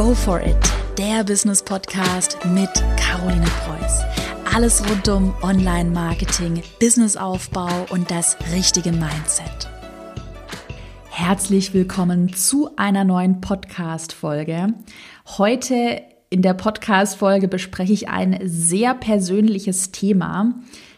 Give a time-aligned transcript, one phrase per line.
[0.00, 0.56] Go for it,
[0.96, 4.00] der Business Podcast mit Caroline Preuß.
[4.54, 9.68] Alles rund um Online-Marketing, Businessaufbau und das richtige Mindset.
[11.10, 14.72] Herzlich willkommen zu einer neuen Podcast-Folge.
[15.36, 20.54] Heute in der Podcast-Folge bespreche ich ein sehr persönliches Thema.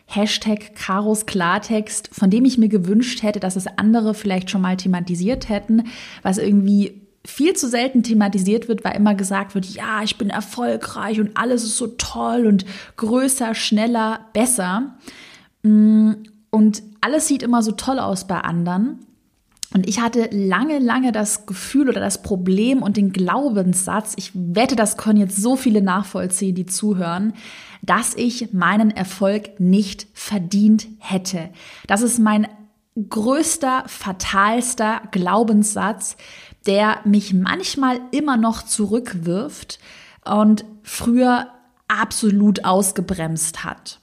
[0.06, 4.76] Hashtag Karos Klartext, von dem ich mir gewünscht hätte, dass es andere vielleicht schon mal
[4.76, 5.88] thematisiert hätten,
[6.22, 11.20] was irgendwie viel zu selten thematisiert wird, weil immer gesagt wird, ja, ich bin erfolgreich
[11.20, 12.64] und alles ist so toll und
[12.96, 14.96] größer, schneller, besser.
[15.62, 16.12] Mm,
[16.50, 19.06] und alles sieht immer so toll aus bei anderen.
[19.74, 24.76] Und ich hatte lange, lange das Gefühl oder das Problem und den Glaubenssatz, ich wette,
[24.76, 27.32] das können jetzt so viele nachvollziehen, die zuhören,
[27.80, 31.48] dass ich meinen Erfolg nicht verdient hätte.
[31.86, 32.46] Das ist mein
[32.96, 36.16] größter, fatalster Glaubenssatz,
[36.66, 39.78] der mich manchmal immer noch zurückwirft
[40.24, 41.48] und früher
[41.88, 44.00] absolut ausgebremst hat.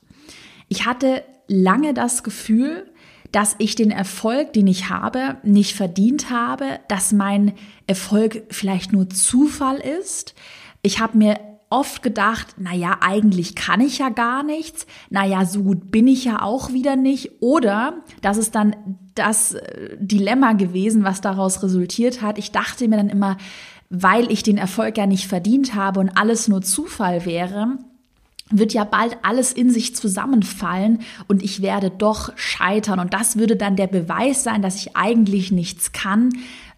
[0.68, 2.92] Ich hatte lange das Gefühl,
[3.32, 7.54] dass ich den Erfolg, den ich habe, nicht verdient habe, dass mein
[7.88, 10.34] Erfolg vielleicht nur Zufall ist.
[10.82, 11.40] Ich habe mir
[11.70, 14.88] oft gedacht, na ja, eigentlich kann ich ja gar nichts.
[15.10, 17.42] Na ja, so gut bin ich ja auch wieder nicht.
[17.42, 18.76] Oder das ist dann
[19.16, 22.38] das äh, Dilemma gewesen, was daraus resultiert hat.
[22.38, 23.38] Ich dachte mir dann immer,
[23.90, 27.78] weil ich den Erfolg ja nicht verdient habe und alles nur Zufall wäre,
[28.52, 33.00] wird ja bald alles in sich zusammenfallen und ich werde doch scheitern.
[33.00, 36.32] Und das würde dann der Beweis sein, dass ich eigentlich nichts kann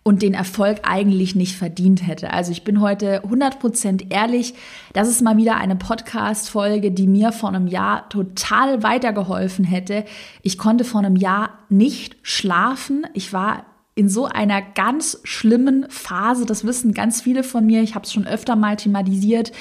[0.03, 2.33] und den Erfolg eigentlich nicht verdient hätte.
[2.33, 4.55] Also ich bin heute 100% ehrlich,
[4.93, 10.05] das ist mal wieder eine Podcast-Folge, die mir vor einem Jahr total weitergeholfen hätte.
[10.41, 13.05] Ich konnte vor einem Jahr nicht schlafen.
[13.13, 17.93] Ich war in so einer ganz schlimmen Phase, das wissen ganz viele von mir, ich
[17.93, 19.51] habe es schon öfter mal thematisiert,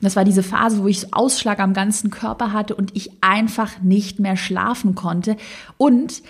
[0.00, 4.20] das war diese Phase, wo ich Ausschlag am ganzen Körper hatte und ich einfach nicht
[4.20, 5.36] mehr schlafen konnte.
[5.78, 6.22] Und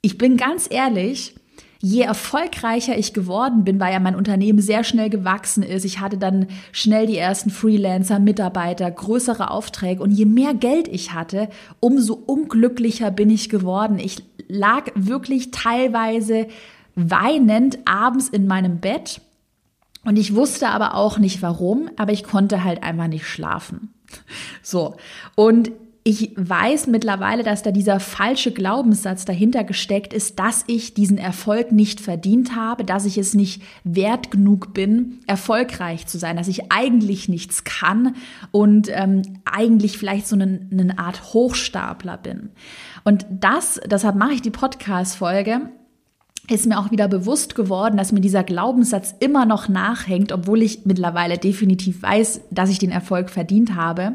[0.00, 1.34] ich bin ganz ehrlich,
[1.80, 6.18] je erfolgreicher ich geworden bin, weil ja mein Unternehmen sehr schnell gewachsen ist, ich hatte
[6.18, 11.48] dann schnell die ersten Freelancer, Mitarbeiter, größere Aufträge und je mehr Geld ich hatte,
[11.80, 13.98] umso unglücklicher bin ich geworden.
[13.98, 16.48] Ich lag wirklich teilweise
[16.96, 19.20] weinend abends in meinem Bett
[20.04, 23.94] und ich wusste aber auch nicht warum, aber ich konnte halt einfach nicht schlafen.
[24.62, 24.96] So.
[25.36, 25.70] Und
[26.08, 31.70] ich weiß mittlerweile, dass da dieser falsche Glaubenssatz dahinter gesteckt ist, dass ich diesen Erfolg
[31.70, 36.72] nicht verdient habe, dass ich es nicht wert genug bin, erfolgreich zu sein, dass ich
[36.72, 38.16] eigentlich nichts kann
[38.52, 42.52] und ähm, eigentlich vielleicht so eine, eine Art Hochstapler bin.
[43.04, 45.68] Und das, deshalb mache ich die Podcast-Folge,
[46.48, 50.86] ist mir auch wieder bewusst geworden, dass mir dieser Glaubenssatz immer noch nachhängt, obwohl ich
[50.86, 54.14] mittlerweile definitiv weiß, dass ich den Erfolg verdient habe.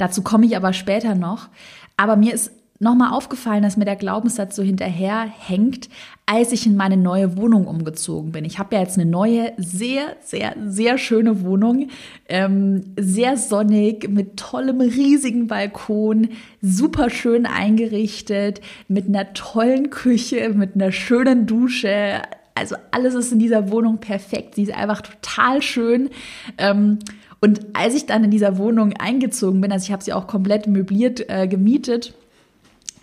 [0.00, 1.48] Dazu komme ich aber später noch.
[1.96, 5.90] Aber mir ist nochmal aufgefallen, dass mir der Glaubenssatz so hinterher hängt,
[6.24, 8.46] als ich in meine neue Wohnung umgezogen bin.
[8.46, 11.88] Ich habe ja jetzt eine neue, sehr, sehr, sehr schöne Wohnung,
[12.30, 16.30] ähm, sehr sonnig, mit tollem, riesigen Balkon,
[16.62, 22.22] super schön eingerichtet, mit einer tollen Küche, mit einer schönen Dusche.
[22.54, 24.54] Also alles ist in dieser Wohnung perfekt.
[24.54, 26.08] Sie ist einfach total schön.
[26.56, 27.00] Ähm,
[27.40, 30.66] und als ich dann in dieser Wohnung eingezogen bin, also ich habe sie auch komplett
[30.66, 32.14] möbliert äh, gemietet,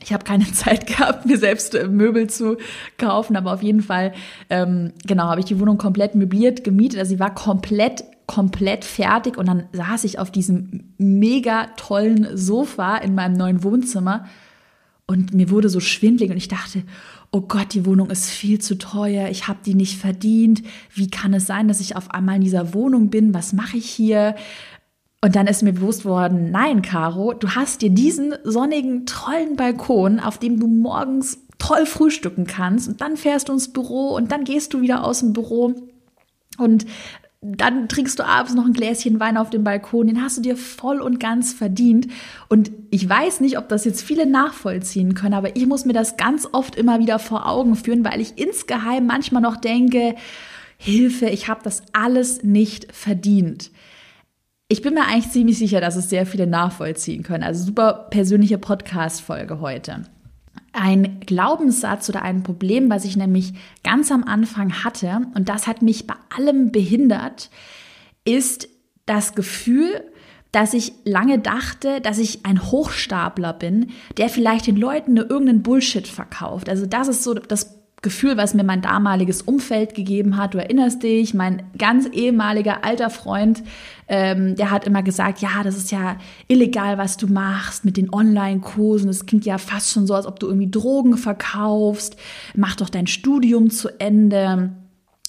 [0.04, 2.58] ich habe keine Zeit gehabt, mir selbst äh, Möbel zu
[2.98, 4.14] kaufen, aber auf jeden Fall,
[4.50, 7.00] ähm, genau, habe ich die Wohnung komplett möbliert, gemietet.
[7.00, 12.98] Also sie war komplett, komplett fertig und dann saß ich auf diesem mega tollen Sofa
[12.98, 14.26] in meinem neuen Wohnzimmer
[15.08, 16.84] und mir wurde so schwindlig und ich dachte,
[17.32, 20.64] oh Gott, die Wohnung ist viel zu teuer, ich habe die nicht verdient.
[20.94, 23.34] Wie kann es sein, dass ich auf einmal in dieser Wohnung bin?
[23.34, 24.36] Was mache ich hier?
[25.22, 30.20] Und dann ist mir bewusst worden, nein, Caro, du hast dir diesen sonnigen, tollen Balkon,
[30.20, 34.44] auf dem du morgens toll frühstücken kannst und dann fährst du ins Büro und dann
[34.44, 35.74] gehst du wieder aus dem Büro
[36.58, 36.86] und
[37.42, 40.58] dann trinkst du abends noch ein Gläschen Wein auf dem Balkon, den hast du dir
[40.58, 42.08] voll und ganz verdient.
[42.50, 46.18] Und ich weiß nicht, ob das jetzt viele nachvollziehen können, aber ich muss mir das
[46.18, 50.16] ganz oft immer wieder vor Augen führen, weil ich insgeheim manchmal noch denke,
[50.78, 53.72] Hilfe, ich habe das alles nicht verdient.
[54.68, 57.44] Ich bin mir eigentlich ziemlich sicher, dass es sehr viele nachvollziehen können.
[57.44, 60.04] Also super persönliche Podcast-Folge heute.
[60.80, 63.54] Ein Glaubenssatz oder ein Problem, was ich nämlich
[63.84, 67.50] ganz am Anfang hatte, und das hat mich bei allem behindert,
[68.26, 68.70] ist
[69.08, 70.04] das Gefühl,
[70.52, 75.64] dass ich lange dachte, dass ich ein Hochstapler bin, der vielleicht den Leuten nur irgendeinen
[75.64, 76.70] Bullshit verkauft.
[76.70, 80.54] Also das ist so das Gefühl, was mir mein damaliges Umfeld gegeben hat.
[80.54, 83.64] Du erinnerst dich, mein ganz ehemaliger alter Freund,
[84.08, 86.18] ähm, der hat immer gesagt, ja, das ist ja
[86.48, 89.08] illegal, was du machst mit den Online-Kursen.
[89.08, 92.18] Das klingt ja fast schon so, als ob du irgendwie Drogen verkaufst.
[92.56, 94.72] Mach doch dein Studium zu Ende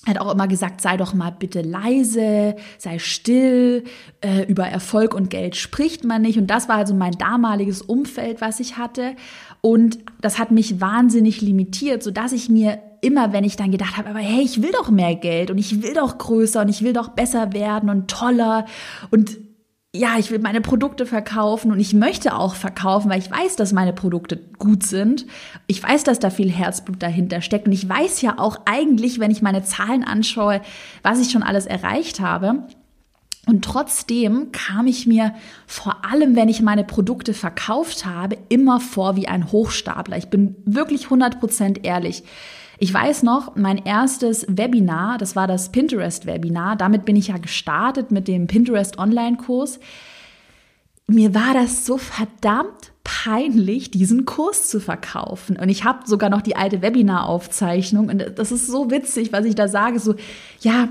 [0.08, 3.84] hat auch immer gesagt, sei doch mal bitte leise, sei still,
[4.20, 6.38] äh, über Erfolg und Geld spricht man nicht.
[6.38, 9.14] Und das war also mein damaliges Umfeld, was ich hatte.
[9.60, 14.08] Und das hat mich wahnsinnig limitiert, sodass ich mir immer, wenn ich dann gedacht habe,
[14.08, 16.92] aber hey, ich will doch mehr Geld und ich will doch größer und ich will
[16.92, 18.66] doch besser werden und toller
[19.10, 19.36] und
[19.94, 23.72] ja, ich will meine Produkte verkaufen und ich möchte auch verkaufen, weil ich weiß, dass
[23.72, 25.26] meine Produkte gut sind.
[25.66, 29.30] Ich weiß, dass da viel Herzblut dahinter steckt und ich weiß ja auch eigentlich, wenn
[29.30, 30.60] ich meine Zahlen anschaue,
[31.02, 32.66] was ich schon alles erreicht habe.
[33.46, 35.34] Und trotzdem kam ich mir
[35.66, 40.18] vor allem, wenn ich meine Produkte verkauft habe, immer vor wie ein Hochstapler.
[40.18, 42.24] Ich bin wirklich 100% ehrlich.
[42.80, 46.76] Ich weiß noch, mein erstes Webinar, das war das Pinterest-Webinar.
[46.76, 49.80] Damit bin ich ja gestartet mit dem Pinterest Online-Kurs.
[51.08, 55.56] Mir war das so verdammt peinlich, diesen Kurs zu verkaufen.
[55.56, 58.10] Und ich habe sogar noch die alte Webinar-Aufzeichnung.
[58.10, 59.98] Und das ist so witzig, was ich da sage.
[59.98, 60.14] So,
[60.60, 60.88] ja,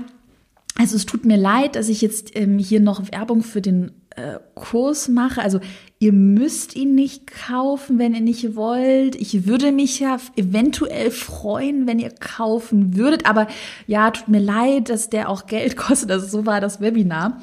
[0.76, 4.38] also es tut mir leid, dass ich jetzt ähm, hier noch Werbung für den äh,
[4.54, 5.42] Kurs mache.
[5.42, 5.60] Also
[5.98, 9.16] ihr müsst ihn nicht kaufen, wenn ihr nicht wollt.
[9.16, 13.26] Ich würde mich ja eventuell freuen, wenn ihr kaufen würdet.
[13.26, 13.48] Aber
[13.86, 16.10] ja, tut mir leid, dass der auch Geld kostet.
[16.10, 17.40] Also so war das Webinar.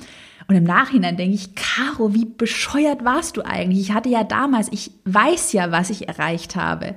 [0.48, 3.80] Und im Nachhinein denke ich, Caro, wie bescheuert warst du eigentlich?
[3.80, 6.96] Ich hatte ja damals, ich weiß ja, was ich erreicht habe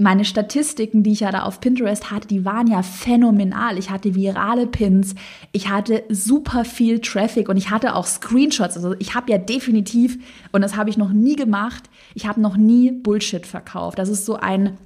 [0.00, 3.78] meine Statistiken, die ich ja da auf Pinterest hatte, die waren ja phänomenal.
[3.78, 5.14] Ich hatte virale Pins,
[5.52, 8.76] ich hatte super viel Traffic und ich hatte auch Screenshots.
[8.76, 10.18] Also ich habe ja definitiv,
[10.52, 13.98] und das habe ich noch nie gemacht, ich habe noch nie Bullshit verkauft.
[13.98, 14.78] Das ist so ein,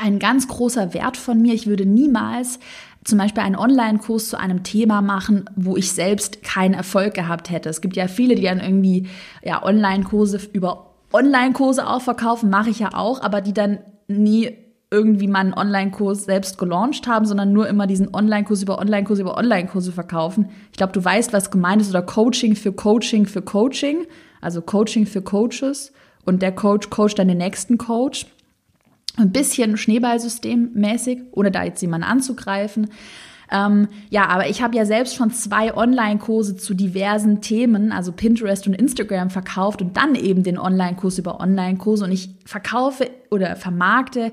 [0.00, 1.52] ein ganz großer Wert von mir.
[1.52, 2.60] Ich würde niemals
[3.04, 7.68] zum Beispiel einen Online-Kurs zu einem Thema machen, wo ich selbst keinen Erfolg gehabt hätte.
[7.68, 9.08] Es gibt ja viele, die dann irgendwie
[9.42, 13.80] ja, Online-Kurse über Online-Kurse auch verkaufen, mache ich ja auch, aber die dann
[14.10, 14.50] nie
[14.90, 19.36] irgendwie mal einen Online-Kurs selbst gelauncht haben, sondern nur immer diesen Online-Kurs über Online-Kurs über
[19.38, 20.50] Online-Kurse verkaufen.
[20.72, 24.06] Ich glaube, du weißt, was gemeint ist oder Coaching für Coaching für Coaching,
[24.40, 25.92] also Coaching für Coaches
[26.24, 28.26] und der Coach coacht dann den nächsten Coach.
[29.16, 32.88] Ein bisschen Schneeballsystem mäßig, ohne da jetzt jemanden anzugreifen.
[33.50, 38.66] Ähm, ja, aber ich habe ja selbst schon zwei Online-Kurse zu diversen Themen, also Pinterest
[38.66, 42.04] und Instagram verkauft und dann eben den Online-Kurs über Online-Kurse.
[42.04, 44.32] Und ich verkaufe oder vermarkte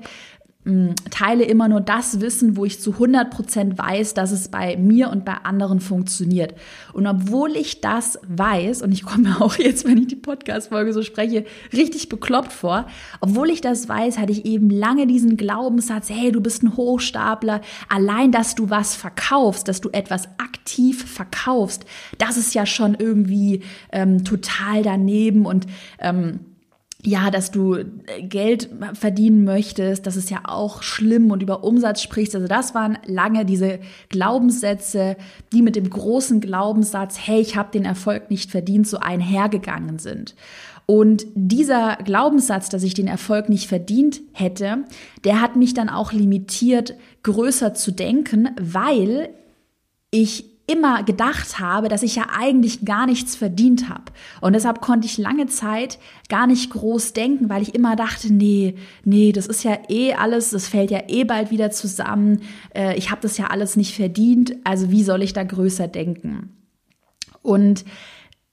[1.10, 5.10] teile immer nur das Wissen, wo ich zu 100 Prozent weiß, dass es bei mir
[5.10, 6.54] und bei anderen funktioniert.
[6.92, 11.02] Und obwohl ich das weiß, und ich komme auch jetzt, wenn ich die Podcast-Folge so
[11.02, 12.86] spreche, richtig bekloppt vor,
[13.20, 17.60] obwohl ich das weiß, hatte ich eben lange diesen Glaubenssatz, hey, du bist ein Hochstapler,
[17.88, 21.84] allein, dass du was verkaufst, dass du etwas aktiv verkaufst,
[22.18, 23.62] das ist ja schon irgendwie
[23.92, 25.66] ähm, total daneben und
[25.98, 26.40] ähm,
[27.04, 27.86] ja, dass du äh,
[28.22, 32.34] Geld verdienen möchtest, das ist ja auch schlimm und über Umsatz sprichst.
[32.34, 33.78] Also das waren lange diese
[34.08, 35.16] Glaubenssätze,
[35.52, 40.34] die mit dem großen Glaubenssatz, hey, ich habe den Erfolg nicht verdient, so einhergegangen sind.
[40.86, 44.84] Und dieser Glaubenssatz, dass ich den Erfolg nicht verdient hätte,
[45.22, 49.28] der hat mich dann auch limitiert, größer zu denken, weil
[50.10, 54.04] ich immer gedacht habe, dass ich ja eigentlich gar nichts verdient habe.
[54.40, 55.98] Und deshalb konnte ich lange Zeit
[56.28, 60.50] gar nicht groß denken, weil ich immer dachte, nee, nee, das ist ja eh alles,
[60.50, 62.42] das fällt ja eh bald wieder zusammen.
[62.74, 66.54] Äh, ich habe das ja alles nicht verdient, also wie soll ich da größer denken?
[67.42, 67.84] Und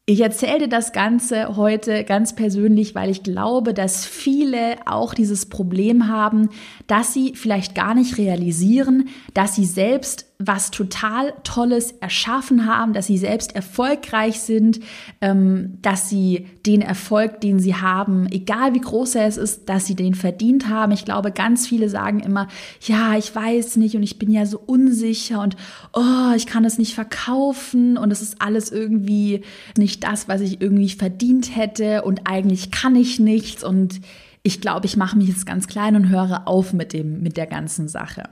[0.07, 5.47] ich erzähle dir das Ganze heute ganz persönlich, weil ich glaube, dass viele auch dieses
[5.47, 6.49] Problem haben,
[6.85, 13.07] dass sie vielleicht gar nicht realisieren, dass sie selbst was total Tolles erschaffen haben, dass
[13.07, 14.81] sie selbst erfolgreich sind,
[15.21, 19.95] ähm, dass sie den Erfolg, den sie haben, egal wie groß er ist, dass sie
[19.95, 20.91] den verdient haben.
[20.91, 22.49] Ich glaube, ganz viele sagen immer,
[22.81, 25.55] ja, ich weiß nicht und ich bin ja so unsicher und
[25.93, 29.41] oh, ich kann es nicht verkaufen und es ist alles irgendwie
[29.77, 34.01] nicht das, was ich irgendwie verdient hätte und eigentlich kann ich nichts und
[34.43, 37.47] ich glaube, ich mache mich jetzt ganz klein und höre auf mit dem, mit der
[37.47, 38.29] ganzen Sache.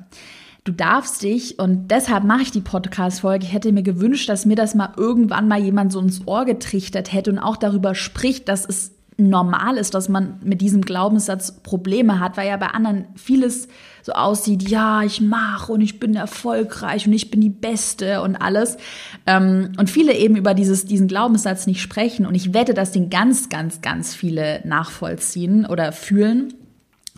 [0.65, 4.55] Du darfst dich, und deshalb mache ich die Podcast-Folge, ich hätte mir gewünscht, dass mir
[4.55, 8.65] das mal irgendwann mal jemand so ins Ohr getrichtert hätte und auch darüber spricht, dass
[8.65, 13.67] es normal ist, dass man mit diesem Glaubenssatz Probleme hat, weil ja bei anderen vieles
[14.01, 18.37] so aussieht, ja, ich mache und ich bin erfolgreich und ich bin die Beste und
[18.37, 18.77] alles.
[19.25, 22.25] Ähm, und viele eben über dieses, diesen Glaubenssatz nicht sprechen.
[22.25, 26.53] Und ich wette, dass den ganz, ganz, ganz viele nachvollziehen oder fühlen.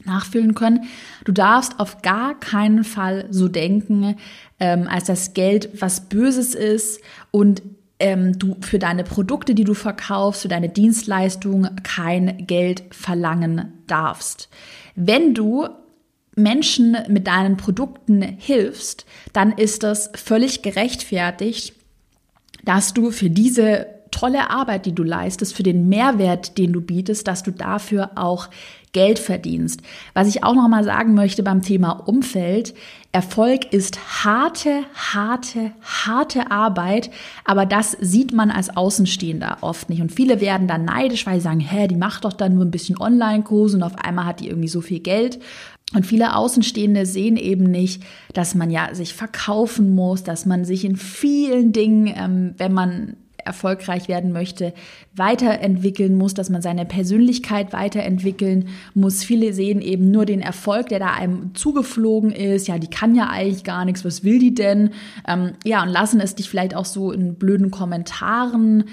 [0.06, 0.86] Nachfühlen können.
[1.24, 4.18] Du darfst auf gar keinen Fall so denken,
[4.60, 7.62] ähm, als das Geld was Böses ist und
[8.00, 14.50] ähm, du für deine Produkte, die du verkaufst, für deine Dienstleistung kein Geld verlangen darfst.
[14.96, 15.68] Wenn du
[16.36, 21.74] Menschen mit deinen Produkten hilfst, dann ist das völlig gerechtfertigt,
[22.64, 27.28] dass du für diese tolle Arbeit, die du leistest, für den Mehrwert, den du bietest,
[27.28, 28.50] dass du dafür auch
[28.94, 29.82] Geld verdienst.
[30.14, 32.74] Was ich auch noch mal sagen möchte beim Thema Umfeld,
[33.12, 37.10] Erfolg ist harte, harte, harte Arbeit,
[37.44, 40.02] aber das sieht man als Außenstehender oft nicht.
[40.02, 42.72] Und viele werden dann neidisch, weil sie sagen, hä, die macht doch dann nur ein
[42.72, 45.40] bisschen Online-Kurse und auf einmal hat die irgendwie so viel Geld.
[45.94, 48.02] Und viele Außenstehende sehen eben nicht,
[48.34, 53.18] dass man ja sich verkaufen muss, dass man sich in vielen Dingen, ähm, wenn man
[53.46, 54.74] erfolgreich werden möchte,
[55.16, 59.24] weiterentwickeln muss, dass man seine Persönlichkeit weiterentwickeln muss.
[59.24, 62.68] Viele sehen eben nur den Erfolg, der da einem zugeflogen ist.
[62.68, 64.04] Ja, die kann ja eigentlich gar nichts.
[64.04, 64.92] Was will die denn?
[65.28, 68.86] Ähm, ja, und lassen es dich vielleicht auch so in blöden Kommentaren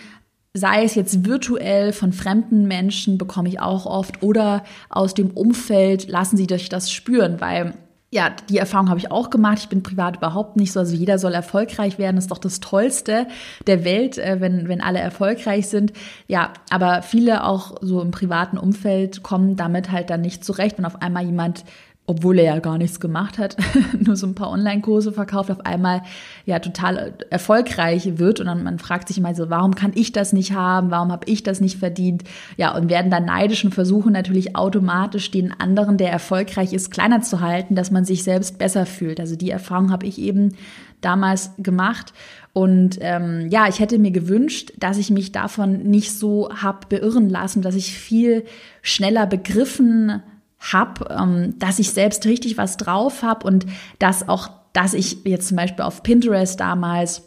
[0.55, 6.09] sei es jetzt virtuell von fremden Menschen, bekomme ich auch oft, oder aus dem Umfeld,
[6.09, 7.73] lassen sie dich das spüren, weil
[8.13, 9.61] ja, die Erfahrung habe ich auch gemacht.
[9.61, 10.81] Ich bin privat überhaupt nicht so.
[10.81, 12.17] Also jeder soll erfolgreich werden.
[12.17, 13.27] Das ist doch das Tollste
[13.67, 15.95] der Welt, äh, wenn, wenn alle erfolgreich sind.
[16.29, 20.85] Ja, aber viele auch so im privaten Umfeld kommen damit halt dann nicht zurecht, wenn
[20.85, 21.65] auf einmal jemand
[22.05, 23.57] obwohl er ja gar nichts gemacht hat,
[24.01, 26.03] nur so ein paar Online-Kurse verkauft, auf einmal
[26.47, 30.33] ja total erfolgreich wird und dann man fragt sich immer so, warum kann ich das
[30.33, 32.25] nicht haben, warum habe ich das nicht verdient?
[32.57, 37.23] Ja, und werden dann neidisch und versuchen natürlich automatisch den anderen, der erfolgreich ist, kleiner
[37.23, 39.21] zu halten, dass man sich selbst besser fühlt.
[39.21, 40.57] Also die Erfahrung habe ich eben
[41.01, 42.13] damals gemacht
[42.53, 47.31] und ähm, ja, ich hätte mir gewünscht, dass ich mich davon nicht so hab beirren
[47.31, 48.45] lassen, dass ich viel
[48.83, 50.23] schneller begriffen
[50.71, 53.67] habe, ähm, dass ich selbst richtig was drauf habe und
[53.99, 57.23] dass auch, dass ich jetzt zum Beispiel auf Pinterest damals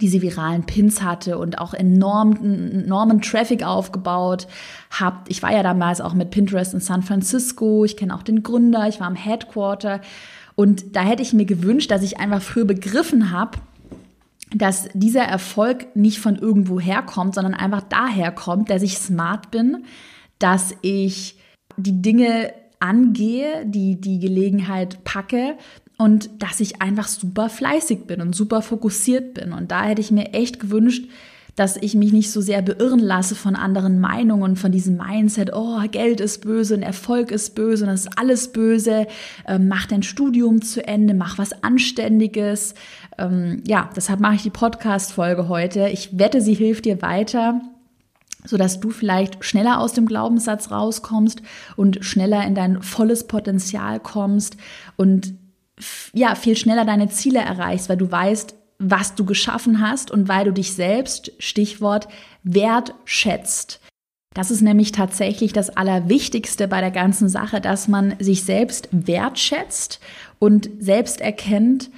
[0.00, 4.46] diese viralen Pins hatte und auch enormen, enormen Traffic aufgebaut
[4.90, 5.18] habe.
[5.28, 7.84] Ich war ja damals auch mit Pinterest in San Francisco.
[7.84, 8.86] Ich kenne auch den Gründer.
[8.86, 10.00] Ich war am Headquarter.
[10.54, 13.58] Und da hätte ich mir gewünscht, dass ich einfach früher begriffen habe,
[14.54, 19.84] dass dieser Erfolg nicht von irgendwo herkommt, sondern einfach daher kommt, dass ich smart bin,
[20.38, 21.37] dass ich
[21.78, 25.56] die Dinge angehe, die die Gelegenheit packe
[25.96, 29.52] und dass ich einfach super fleißig bin und super fokussiert bin.
[29.52, 31.08] Und da hätte ich mir echt gewünscht,
[31.56, 35.80] dass ich mich nicht so sehr beirren lasse von anderen Meinungen, von diesem Mindset, oh,
[35.90, 39.08] Geld ist böse und Erfolg ist böse und das ist alles böse,
[39.46, 42.74] ähm, mach dein Studium zu Ende, mach was Anständiges.
[43.18, 45.88] Ähm, ja, deshalb mache ich die Podcast-Folge heute.
[45.88, 47.60] Ich wette, sie hilft dir weiter
[48.48, 51.42] so dass du vielleicht schneller aus dem Glaubenssatz rauskommst
[51.76, 54.56] und schneller in dein volles Potenzial kommst
[54.96, 55.34] und
[56.12, 60.46] ja, viel schneller deine Ziele erreichst, weil du weißt, was du geschaffen hast und weil
[60.46, 62.08] du dich selbst, Stichwort,
[62.42, 63.80] wertschätzt.
[64.34, 70.00] Das ist nämlich tatsächlich das Allerwichtigste bei der ganzen Sache, dass man sich selbst wertschätzt
[70.38, 71.90] und selbst erkennt,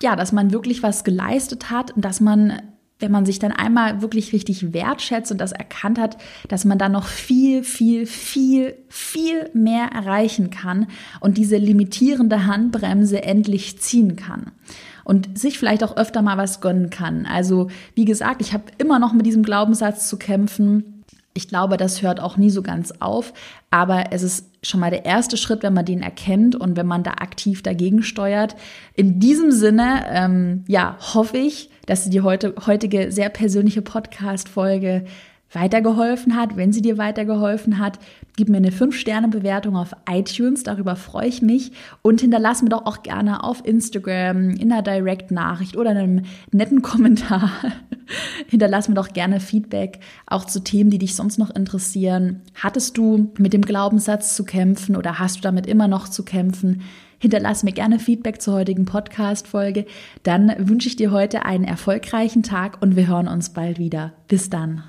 [0.00, 2.60] ja, dass man wirklich was geleistet hat und dass man
[3.04, 6.16] wenn man sich dann einmal wirklich richtig wertschätzt und das erkannt hat,
[6.48, 10.86] dass man dann noch viel, viel, viel, viel mehr erreichen kann
[11.20, 14.52] und diese limitierende Handbremse endlich ziehen kann
[15.04, 17.26] und sich vielleicht auch öfter mal was gönnen kann.
[17.26, 21.04] Also wie gesagt, ich habe immer noch mit diesem Glaubenssatz zu kämpfen.
[21.34, 23.34] Ich glaube, das hört auch nie so ganz auf,
[23.70, 27.02] aber es ist schon mal der erste Schritt, wenn man den erkennt und wenn man
[27.02, 28.56] da aktiv dagegen steuert.
[28.94, 35.04] In diesem Sinne, ähm, ja, hoffe ich, dass dir die heute, heutige sehr persönliche Podcast-Folge
[35.54, 36.56] weitergeholfen hat.
[36.56, 37.98] Wenn sie dir weitergeholfen hat,
[38.36, 41.72] gib mir eine 5-Sterne-Bewertung auf iTunes, darüber freue ich mich.
[42.02, 47.50] Und hinterlass mir doch auch gerne auf Instagram, in einer Direct-Nachricht oder einem netten Kommentar.
[48.48, 52.42] hinterlass mir doch gerne Feedback, auch zu Themen, die dich sonst noch interessieren.
[52.54, 56.82] Hattest du mit dem Glaubenssatz zu kämpfen oder hast du damit immer noch zu kämpfen?
[57.24, 59.86] Hinterlass mir gerne Feedback zur heutigen Podcast-Folge.
[60.24, 64.12] Dann wünsche ich dir heute einen erfolgreichen Tag und wir hören uns bald wieder.
[64.28, 64.82] Bis dann.